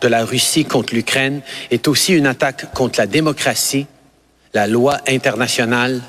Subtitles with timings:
[0.00, 3.86] de la Russie contre l'Ukraine est aussi une attaque contre la démocratie,
[4.54, 6.02] la loi internationale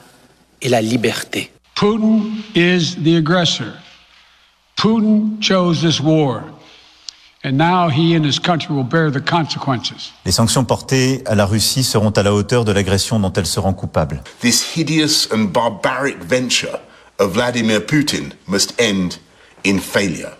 [0.61, 1.51] et la liberté.
[1.75, 2.23] Putin
[2.55, 3.73] is the aggressor.
[4.75, 6.43] Putin chose this war.
[7.41, 10.11] And now he and his country will bear the consequences.
[10.25, 13.61] Les sanctions portées à la Russie seront à la hauteur de l'agression dont elle se
[13.61, 14.21] rend coupable.
[14.41, 16.79] This hideous and barbaric venture
[17.17, 19.19] of Vladimir Putin must end
[19.65, 20.31] in failure.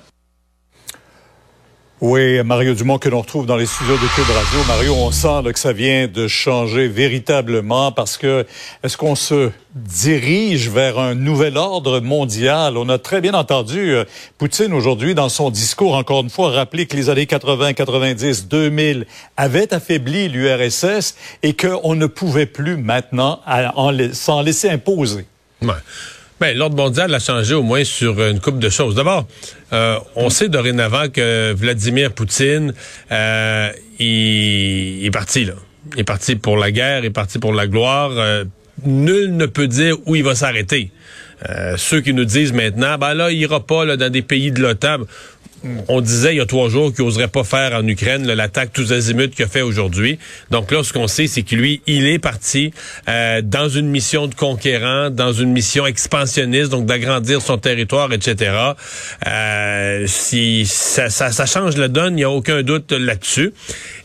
[2.01, 4.59] Oui, Mario Dumont que l'on retrouve dans les studios de Cube Radio.
[4.69, 8.45] Mario, on sent que ça vient de changer véritablement parce que
[8.83, 12.77] est-ce qu'on se dirige vers un nouvel ordre mondial?
[12.77, 14.05] On a très bien entendu euh,
[14.37, 19.05] Poutine aujourd'hui dans son discours, encore une fois, rappeler que les années 80, 90, 2000
[19.35, 23.41] avaient affaibli l'URSS et qu'on ne pouvait plus maintenant
[24.13, 25.25] s'en laisser imposer.
[26.39, 28.95] Ben, l'ordre mondial a changé au moins sur une couple de choses.
[28.95, 29.27] D'abord,
[29.73, 32.73] euh, on sait dorénavant que Vladimir Poutine,
[33.11, 35.55] euh, il, est parti là.
[35.95, 38.11] Il est parti pour la guerre, il est parti pour la gloire.
[38.13, 38.45] Euh,
[38.85, 40.91] nul ne peut dire où il va s'arrêter.
[41.75, 44.99] ceux qui nous disent maintenant, ben là, il ira pas dans des pays de l'OTAN.
[45.87, 48.91] On disait il y a trois jours qu'il n'oserait pas faire en Ukraine l'attaque tous
[48.91, 50.19] azimuts qu'il a fait aujourd'hui.
[50.51, 52.71] Donc là, ce qu'on sait, c'est que lui, il est parti
[53.07, 58.51] euh, dans une mission de conquérant, dans une mission expansionniste, donc d'agrandir son territoire, etc.
[59.27, 61.09] Euh, si ça,
[61.45, 63.53] change la donne, il n'y a aucun doute là-dessus.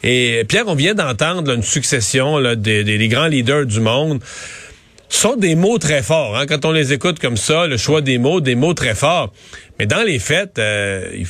[0.03, 4.21] Et Pierre, on vient d'entendre une succession là, des, grands leaders du monde
[5.15, 6.37] sont des mots très forts.
[6.37, 6.47] Hein?
[6.47, 9.33] Quand on les écoute comme ça, le choix des mots, des mots très forts.
[9.79, 11.25] Mais dans les faits, euh,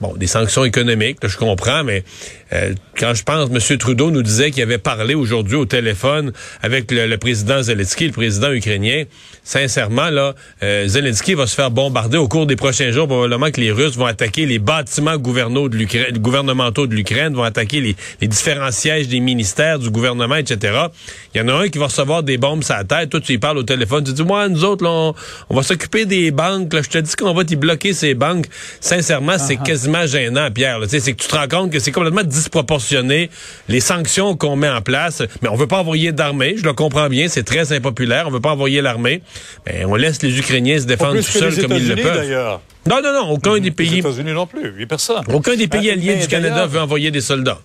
[0.00, 2.04] bon, des sanctions économiques, je comprends, mais
[2.52, 3.78] euh, quand je pense, M.
[3.78, 8.52] Trudeau nous disait qu'il avait parlé aujourd'hui au téléphone avec le, président Zelensky, le président
[8.52, 9.04] ukrainien.
[9.42, 13.08] Sincèrement, là, euh, Zelensky va se faire bombarder au cours des prochains jours.
[13.08, 18.70] Probablement que les Russes vont attaquer les bâtiments gouvernementaux de l'Ukraine, vont attaquer les, différents
[18.70, 20.86] sièges des ministères du gouvernement, etc.
[21.34, 23.10] Il y en a un qui va recevoir des bombes sur la tête.
[23.10, 24.04] Toi, tu y parles au téléphone.
[24.04, 25.12] Tu dis, moi, nous autres, là,
[25.48, 26.72] on, va s'occuper des banques.
[26.72, 26.82] Là.
[26.82, 28.46] Je te dis qu'on va t'y bloquer ces banques.
[28.80, 29.64] Sincèrement, c'est ah, ah.
[29.64, 30.80] quasiment gênant, Pierre.
[30.88, 33.30] C'est que tu te rends compte que c'est complètement disproportionné
[33.68, 35.22] les sanctions qu'on met en place.
[35.42, 38.40] Mais on veut pas envoyer d'armée, je le comprends bien, c'est très impopulaire, on veut
[38.40, 39.22] pas envoyer l'armée.
[39.66, 42.58] Mais on laisse les Ukrainiens se défendre tout seuls comme ils le peuvent.
[42.88, 43.90] Non, non, non, aucun des pays.
[43.90, 45.24] Les États-Unis non plus, il personne.
[45.32, 47.58] Aucun des pays alliés du Canada veut envoyer des soldats.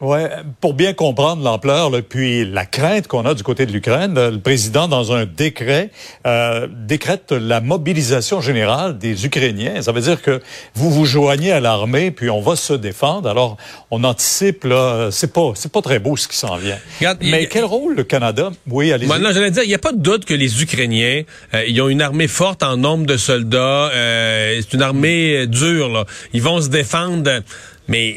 [0.00, 0.30] Ouais,
[0.62, 4.88] pour bien comprendre l'ampleur, puis la crainte qu'on a du côté de l'Ukraine, le président,
[4.88, 5.90] dans un décret,
[6.26, 9.82] euh, décrète la mobilisation générale des Ukrainiens.
[9.82, 10.40] Ça veut dire que
[10.74, 13.28] vous vous joignez à l'armée, puis on va se défendre.
[13.28, 13.58] Alors,
[13.90, 16.78] on anticipe, là, c'est pas, c'est pas très beau ce qui s'en vient.
[17.20, 18.52] Mais quel rôle le Canada?
[18.70, 19.06] Oui, allez-y.
[19.06, 21.90] Maintenant, j'allais dire, il n'y a pas de doute que les Ukrainiens, euh, ils ont
[21.90, 23.90] une armée forte en nombre de soldats.
[23.92, 26.06] Euh, c'est une armée dure, là.
[26.32, 27.42] Ils vont se défendre,
[27.86, 28.16] mais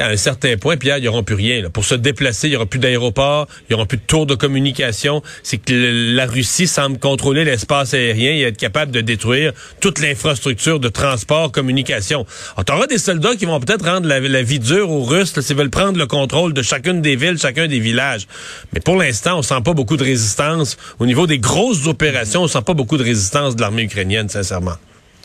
[0.00, 1.68] à un certain point, Pierre, il n'y aura plus rien.
[1.70, 4.34] Pour se déplacer, il n'y aura plus d'aéroport, il n'y aura plus de tours de
[4.34, 5.22] communication.
[5.42, 10.80] C'est que la Russie semble contrôler l'espace aérien et être capable de détruire toute l'infrastructure
[10.80, 12.24] de transport, communication.
[12.56, 15.70] On aura des soldats qui vont peut-être rendre la, vie dure aux Russes s'ils veulent
[15.70, 18.26] prendre le contrôle de chacune des villes, chacun des villages.
[18.72, 20.76] Mais pour l'instant, on sent pas beaucoup de résistance.
[20.98, 24.76] Au niveau des grosses opérations, on sent pas beaucoup de résistance de l'armée ukrainienne, sincèrement.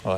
[0.05, 0.17] Euh,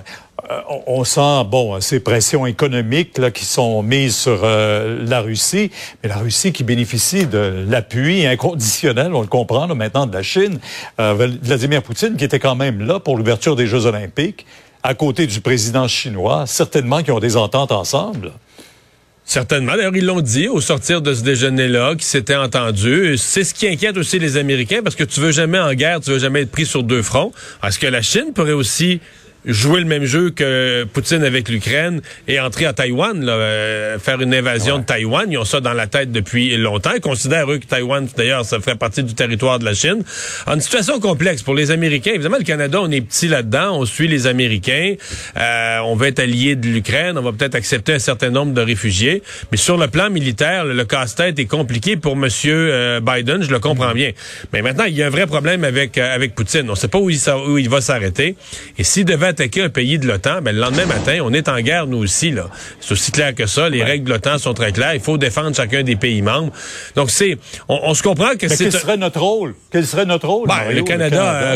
[0.88, 5.72] on sent, bon, ces pressions économiques qui sont mises sur euh, la Russie,
[6.02, 10.60] mais la Russie qui bénéficie de l'appui inconditionnel, on le comprend maintenant, de la Chine.
[11.00, 14.46] Euh, Vladimir Poutine, qui était quand même là pour l'ouverture des Jeux olympiques,
[14.84, 18.32] à côté du président chinois, certainement qui ont des ententes ensemble.
[19.26, 19.76] Certainement.
[19.76, 23.16] D'ailleurs, ils l'ont dit au sortir de ce déjeuner-là, qui s'était entendu.
[23.18, 26.10] C'est ce qui inquiète aussi les Américains, parce que tu veux jamais en guerre, tu
[26.10, 27.32] veux jamais être pris sur deux fronts.
[27.64, 29.02] Est-ce que la Chine pourrait aussi
[29.46, 34.22] jouer le même jeu que Poutine avec l'Ukraine et entrer à Taïwan, là, euh, faire
[34.22, 35.26] une invasion de Taïwan.
[35.32, 36.92] Ils ont ça dans la tête depuis longtemps.
[36.96, 40.04] Ils considèrent, eux, que Taïwan, d'ailleurs, ça ferait partie du territoire de la Chine.
[40.46, 42.12] En une situation complexe pour les Américains.
[42.14, 43.80] Évidemment, le Canada, on est petit là-dedans.
[43.80, 44.96] On suit les Américains.
[45.38, 47.18] Euh, on veut être allié de l'Ukraine.
[47.18, 49.24] On va peut-être accepter un certain nombre de réfugiés.
[49.52, 52.28] Mais sur le plan militaire, le, casse-tête est compliqué pour M.
[52.46, 53.42] Euh, Biden.
[53.44, 54.12] Je le comprends bien.
[54.54, 56.68] Mais maintenant, il y a un vrai problème avec, avec Poutine.
[56.68, 58.36] On ne sait pas où il, où il va s'arrêter.
[58.78, 61.60] Et s'il devait attaquer un pays de l'OTAN, ben, le lendemain matin, on est en
[61.62, 62.32] guerre, nous aussi.
[62.32, 62.50] là.
[62.80, 63.70] C'est aussi clair que ça.
[63.70, 64.94] Les règles de l'OTAN sont très claires.
[64.94, 66.52] Il faut défendre chacun des pays membres.
[66.96, 67.38] Donc, c'est,
[67.68, 68.70] on, se comprend que c'est...
[68.70, 69.56] Quel serait notre rôle?
[69.72, 70.48] Quel serait notre rôle?
[70.48, 71.56] Ben, le, Canada,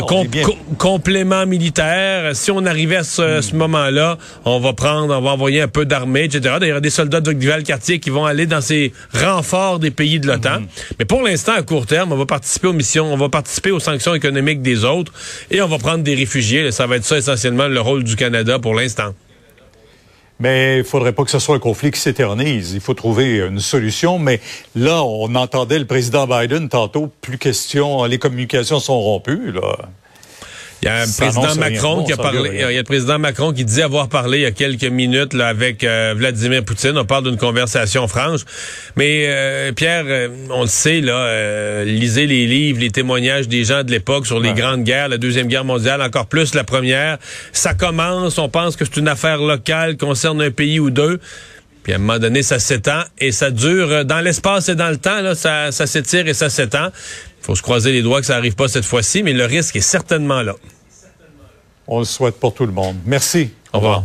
[0.78, 2.34] complément militaire.
[2.34, 3.56] Si on arrivait à ce, hmm.
[3.56, 6.40] moment-là, on va prendre, on va envoyer un peu d'armée, etc.
[6.40, 9.90] D'ailleurs, il y a des soldats de Val-Cartier qui vont aller dans ces renforts des
[9.90, 10.60] pays de l'OTAN.
[10.60, 10.66] Hmm.
[10.98, 13.80] Mais pour l'instant, à court terme, on va participer aux missions, on va participer aux
[13.80, 15.12] sanctions économiques des autres
[15.50, 16.70] et on va prendre des réfugiés.
[16.70, 19.14] Ça va être ça essentiellement le rôle du Canada pour l'instant.
[20.40, 22.72] Mais il faudrait pas que ce soit un conflit qui s'éternise.
[22.72, 24.18] Il faut trouver une solution.
[24.18, 24.40] Mais
[24.74, 29.54] là, on entendait le président Biden tantôt, plus question, les communications sont rompues.
[30.84, 32.50] Il y a un président Macron qui a parlé.
[32.52, 35.32] Il y a le président Macron qui dit avoir parlé il y a quelques minutes
[35.32, 36.98] là, avec euh, Vladimir Poutine.
[36.98, 38.40] On parle d'une conversation franche.
[38.94, 43.82] Mais euh, Pierre, euh, on le sait là, lisez les livres, les témoignages des gens
[43.82, 47.16] de l'époque sur les grandes guerres, la deuxième guerre mondiale, encore plus la première.
[47.52, 48.36] Ça commence.
[48.36, 51.18] On pense que c'est une affaire locale, concerne un pays ou deux.
[51.82, 54.96] Puis à un moment donné, ça s'étend et ça dure dans l'espace et dans le
[54.96, 55.20] temps.
[55.20, 56.90] Là, ça, ça s'étire et ça s'étend.
[57.44, 59.76] Il faut se croiser les doigts que ça n'arrive pas cette fois-ci, mais le risque
[59.76, 60.54] est certainement là.
[61.86, 62.96] On le souhaite pour tout le monde.
[63.04, 63.50] Merci.
[63.74, 64.04] Au revoir.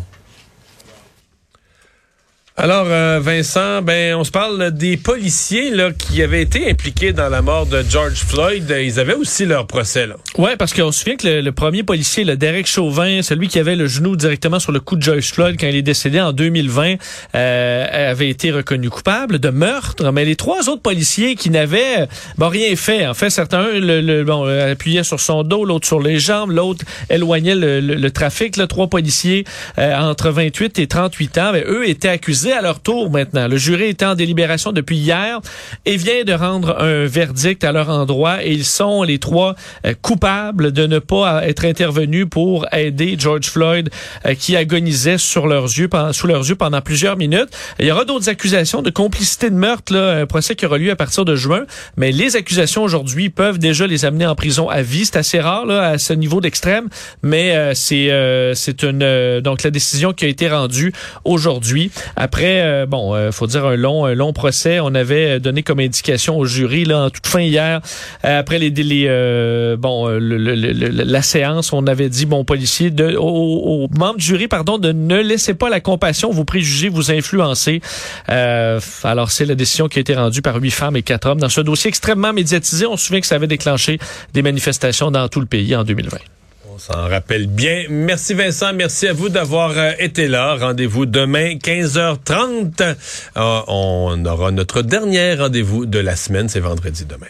[2.62, 7.30] Alors, euh, Vincent, ben, on se parle des policiers là, qui avaient été impliqués dans
[7.30, 8.70] la mort de George Floyd.
[8.84, 10.08] Ils avaient aussi leur procès.
[10.08, 10.16] Là.
[10.38, 13.78] Ouais, parce qu'on se souvient que le, premier policier, le Derek Chauvin, celui qui avait
[13.78, 16.96] le genou directement sur le coup de George Floyd quand il est décédé en 2020,
[17.34, 20.12] euh, avait été reconnu coupable de meurtre.
[20.12, 24.44] Mais les trois autres policiers qui n'avaient rien fait, en fait, certains le, le, bon,
[24.44, 28.58] appuyaient sur son dos, l'autre sur les jambes, l'autre éloignait le, trafic.
[28.58, 29.46] Là, trois policiers
[29.78, 33.48] euh, entre 28 et 38 ans, mais eux étaient accusés à leur tour maintenant.
[33.48, 35.40] Le jury était en délibération depuis hier
[35.86, 39.56] et vient de rendre un verdict à leur endroit et ils sont les trois
[39.86, 43.90] euh, coupables de ne pas être intervenus pour aider George Floyd
[44.26, 47.50] euh, qui agonisait sous leurs yeux pendant plusieurs minutes.
[47.80, 50.92] Il y aura d'autres accusations de complicité de meurtre, là, un procès qui aura lieu
[50.92, 51.66] à partir de juin,
[51.98, 55.06] mais les accusations aujourd'hui peuvent déjà les amener en prison à vie.
[55.06, 56.88] C'est assez rare là, à ce niveau d'extrême,
[57.22, 58.10] mais euh, c'est
[58.56, 60.94] c'est une donc la décision qui a été rendue
[61.24, 64.80] aujourd'hui après après, euh, bon, euh, faut dire un long, un long procès.
[64.80, 67.82] On avait donné comme indication au jury là en toute fin hier.
[68.24, 74.20] Euh, après les, les bon, la séance, on avait dit bon policier, de, aux, membres
[74.20, 77.82] du jury, pardon, de ne laisser pas la compassion vous préjuger, vous influencer.
[78.30, 81.50] alors c'est la décision qui a été rendue par huit femmes et quatre hommes dans
[81.50, 82.86] ce dossier extrêmement médiatisé.
[82.86, 84.00] On se souvient que ça avait déclenché
[84.34, 86.39] des manifestations dans tout le pays en 2020
[86.80, 87.86] s'en rappelle bien.
[87.90, 90.56] Merci Vincent, merci à vous d'avoir euh, été là.
[90.56, 92.82] Rendez-vous demain 15h30.
[92.82, 97.28] Euh, on aura notre dernier rendez-vous de la semaine, c'est vendredi demain.